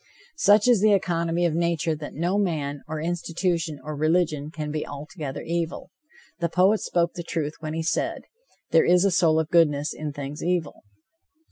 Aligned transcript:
Such 0.37 0.67
is 0.67 0.81
the 0.81 0.93
economy 0.95 1.45
of 1.45 1.53
nature 1.53 1.95
that 1.95 2.15
no 2.15 2.39
man, 2.39 2.81
or 2.87 2.99
institution 2.99 3.79
or 3.83 3.95
religion, 3.95 4.49
can 4.49 4.71
be 4.71 4.83
altogether 4.83 5.43
evil. 5.45 5.91
The 6.39 6.49
poet 6.49 6.79
spoke 6.79 7.13
the 7.13 7.21
truth 7.21 7.53
when 7.59 7.75
he 7.75 7.83
said: 7.83 8.23
"There 8.71 8.83
is 8.83 9.05
a 9.05 9.11
soul 9.11 9.39
of 9.39 9.49
goodness 9.51 9.93
in 9.93 10.11
things 10.11 10.43
evil." 10.43 10.81